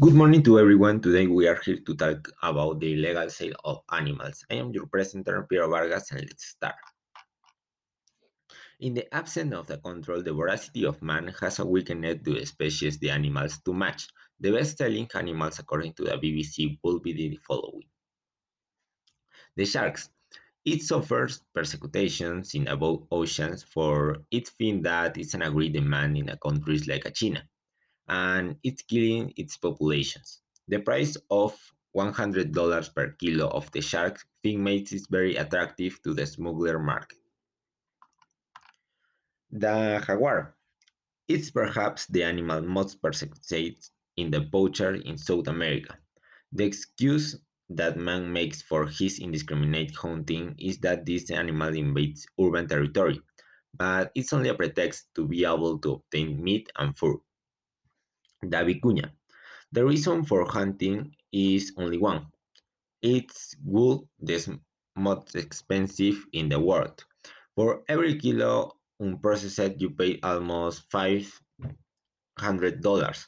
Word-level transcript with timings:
Good 0.00 0.14
morning 0.14 0.42
to 0.42 0.58
everyone. 0.58 1.00
Today 1.00 1.28
we 1.28 1.46
are 1.46 1.60
here 1.64 1.78
to 1.86 1.94
talk 1.94 2.28
about 2.42 2.80
the 2.80 2.94
illegal 2.94 3.30
sale 3.30 3.54
of 3.62 3.78
animals. 3.92 4.44
I 4.50 4.54
am 4.54 4.72
your 4.72 4.88
presenter, 4.88 5.46
Piero 5.48 5.70
Vargas, 5.70 6.10
and 6.10 6.22
let's 6.22 6.46
start. 6.46 6.74
In 8.80 8.94
the 8.94 9.06
absence 9.14 9.54
of 9.54 9.68
the 9.68 9.78
control, 9.78 10.20
the 10.20 10.32
voracity 10.32 10.84
of 10.84 11.00
man 11.00 11.32
has 11.40 11.60
awakened 11.60 12.24
the 12.24 12.44
species 12.44 12.98
the 12.98 13.10
animals 13.10 13.60
to 13.64 13.72
match. 13.72 14.08
The 14.40 14.50
best-selling 14.50 15.08
animals, 15.14 15.60
according 15.60 15.92
to 15.94 16.04
the 16.06 16.18
BBC, 16.18 16.76
will 16.82 16.98
be 16.98 17.12
the 17.12 17.38
following. 17.46 17.86
The 19.54 19.64
sharks. 19.64 20.10
It 20.64 20.82
suffers 20.82 21.40
persecutions 21.54 22.56
in 22.56 22.66
above 22.66 23.06
oceans 23.12 23.62
for 23.62 24.16
its 24.32 24.50
thinks 24.50 24.82
that 24.88 25.18
is 25.18 25.34
an 25.34 25.42
agreed 25.42 25.74
demand 25.74 26.18
in 26.18 26.36
countries 26.42 26.88
like 26.88 27.06
China 27.14 27.48
and 28.08 28.56
it's 28.62 28.82
killing 28.82 29.32
its 29.36 29.56
populations. 29.56 30.40
The 30.68 30.78
price 30.80 31.16
of 31.30 31.56
$100 31.96 32.94
per 32.94 33.12
kilo 33.12 33.48
of 33.48 33.70
the 33.72 33.80
shark 33.80 34.24
fin 34.42 34.62
makes 34.62 34.92
it 34.92 35.02
very 35.10 35.36
attractive 35.36 36.02
to 36.02 36.14
the 36.14 36.26
smuggler 36.26 36.78
market. 36.78 37.18
The 39.52 40.02
jaguar. 40.06 40.54
is 41.28 41.50
perhaps 41.50 42.06
the 42.06 42.22
animal 42.24 42.62
most 42.62 43.00
persecuted 43.02 43.78
in 44.16 44.30
the 44.30 44.42
poacher 44.42 44.94
in 44.94 45.18
South 45.18 45.48
America. 45.48 45.98
The 46.52 46.64
excuse 46.64 47.36
that 47.70 47.96
man 47.96 48.32
makes 48.32 48.62
for 48.62 48.86
his 48.86 49.18
indiscriminate 49.20 49.94
hunting 49.94 50.54
is 50.58 50.78
that 50.80 51.06
this 51.06 51.30
animal 51.30 51.74
invades 51.74 52.26
urban 52.40 52.68
territory, 52.68 53.20
but 53.74 54.12
it's 54.14 54.32
only 54.32 54.50
a 54.50 54.54
pretext 54.54 55.08
to 55.14 55.26
be 55.26 55.44
able 55.44 55.78
to 55.80 55.92
obtain 55.94 56.42
meat 56.42 56.70
and 56.76 56.96
fur. 56.98 57.16
The. 58.50 59.10
The 59.72 59.84
reason 59.84 60.24
for 60.24 60.46
hunting 60.46 61.14
is 61.32 61.72
only 61.76 61.98
one. 61.98 62.26
It's 63.02 63.56
wool 63.64 64.08
the 64.20 64.60
most 64.96 65.34
expensive 65.34 66.24
in 66.32 66.48
the 66.48 66.60
world. 66.60 67.04
For 67.56 67.82
every 67.88 68.18
kilo 68.18 68.78
unprocessed, 69.00 69.80
you 69.80 69.90
pay 69.90 70.20
almost 70.22 70.90
five 70.90 71.26
hundred 72.38 72.82
dollars. 72.82 73.26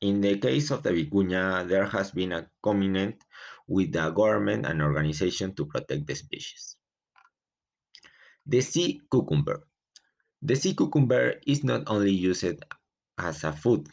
In 0.00 0.20
the 0.20 0.38
case 0.38 0.70
of 0.70 0.82
the 0.82 0.90
vicuña, 0.90 1.66
there 1.66 1.86
has 1.86 2.10
been 2.10 2.32
a 2.32 2.48
covenant 2.62 3.24
with 3.66 3.92
the 3.92 4.10
government 4.10 4.66
and 4.66 4.82
organization 4.82 5.54
to 5.56 5.66
protect 5.66 6.06
the 6.06 6.14
species. 6.14 6.76
The 8.46 8.60
sea 8.60 9.00
cucumber. 9.10 9.66
The 10.42 10.54
sea 10.54 10.74
cucumber 10.74 11.40
is 11.46 11.64
not 11.64 11.84
only 11.88 12.12
used 12.12 12.44
as 13.18 13.44
a 13.44 13.52
food 13.52 13.88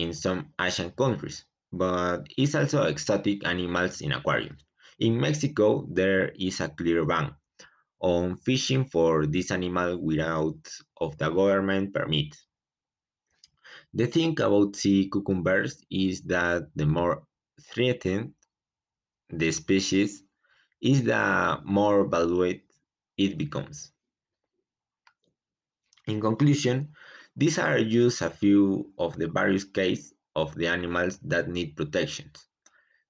in 0.00 0.14
some 0.14 0.52
Asian 0.60 0.90
countries, 0.92 1.44
but 1.72 2.26
is 2.38 2.54
also 2.54 2.84
exotic 2.84 3.46
animals 3.46 4.00
in 4.00 4.12
aquariums. 4.12 4.62
In 4.98 5.20
Mexico, 5.20 5.86
there 5.90 6.28
is 6.30 6.60
a 6.60 6.68
clear 6.68 7.04
ban 7.04 7.34
on 8.00 8.36
fishing 8.38 8.84
for 8.86 9.26
this 9.26 9.50
animal 9.50 9.98
without 9.98 10.60
of 11.00 11.16
the 11.18 11.28
government 11.28 11.92
permit. 11.94 12.36
The 13.94 14.06
thing 14.06 14.40
about 14.40 14.76
sea 14.76 15.08
cucumbers 15.10 15.82
is 15.90 16.22
that 16.22 16.70
the 16.74 16.86
more 16.86 17.26
threatened 17.60 18.34
the 19.28 19.52
species 19.52 20.22
is 20.80 21.04
the 21.04 21.60
more 21.64 22.08
valued 22.08 22.62
it 23.16 23.36
becomes. 23.38 23.92
In 26.06 26.20
conclusion, 26.20 26.94
these 27.36 27.58
are 27.58 27.82
just 27.82 28.22
a 28.22 28.30
few 28.30 28.92
of 28.98 29.16
the 29.16 29.28
various 29.28 29.64
cases 29.64 30.14
of 30.36 30.54
the 30.54 30.66
animals 30.66 31.18
that 31.24 31.48
need 31.48 31.76
protection, 31.76 32.30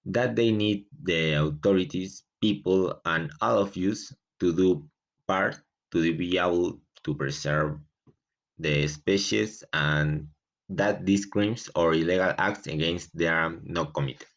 that 0.04 0.36
they 0.36 0.50
need 0.50 0.86
the 1.02 1.34
authorities, 1.34 2.24
people, 2.40 3.00
and 3.04 3.30
all 3.40 3.58
of 3.58 3.77
us 3.77 4.12
to 4.40 4.52
do 4.54 4.88
part 5.27 5.61
to 5.92 6.17
be 6.17 6.39
able 6.39 6.80
to 7.05 7.14
preserve 7.14 7.78
the 8.58 8.86
species 8.89 9.64
and 9.72 10.28
that 10.68 11.05
these 11.05 11.27
crimes 11.27 11.68
or 11.74 11.95
illegal 11.95 12.33
acts 12.39 12.66
against 12.66 13.16
them 13.16 13.34
are 13.34 13.61
not 13.64 13.92
committed. 13.95 14.28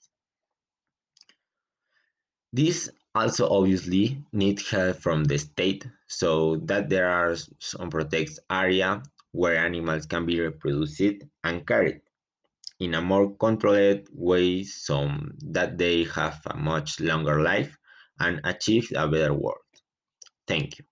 These 2.52 2.90
also 3.16 3.50
obviously 3.50 4.24
need 4.32 4.62
help 4.62 4.98
from 4.98 5.26
the 5.26 5.38
state 5.38 5.86
so 6.08 6.58
that 6.66 6.90
there 6.90 7.10
are 7.10 7.36
some 7.60 7.90
protected 7.90 8.40
area 8.50 9.04
where 9.34 9.58
animals 9.58 10.08
can 10.08 10.26
be 10.26 10.40
reproduced 10.40 11.24
and 11.44 11.68
carried 11.68 12.02
in 12.80 12.94
a 12.96 13.02
more 13.02 13.36
controlled 13.38 14.08
way 14.14 14.64
so 14.64 15.10
that 15.42 15.78
they 15.78 16.06
have 16.06 16.42
a 16.48 16.56
much 16.58 17.00
longer 17.02 17.42
life 17.42 17.78
and 18.20 18.42
achieve 18.46 18.92
a 18.96 19.08
better 19.08 19.34
world. 19.34 19.58
Thank 20.48 20.80
you. 20.80 20.86